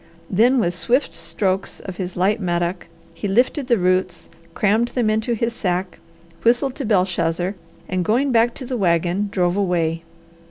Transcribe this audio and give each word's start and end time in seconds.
Then, 0.31 0.57
with 0.59 0.73
swift 0.73 1.13
strokes 1.15 1.79
of 1.79 1.97
his 1.97 2.17
light 2.17 2.39
mattock, 2.41 2.87
he 3.13 3.27
lifted 3.27 3.67
the 3.67 3.77
roots, 3.77 4.29
crammed 4.55 4.87
them 4.87 5.11
into 5.11 5.33
his 5.33 5.53
sack, 5.53 5.99
whistled 6.41 6.73
to 6.77 6.85
Belshazzar, 6.85 7.53
and 7.87 8.03
going 8.03 8.31
back 8.31 8.55
to 8.55 8.65
the 8.65 8.77
wagon, 8.77 9.29
drove 9.31 9.55
away. 9.55 10.01